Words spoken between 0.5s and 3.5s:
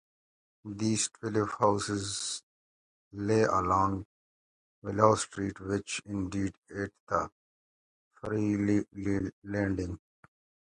These twelve houses lay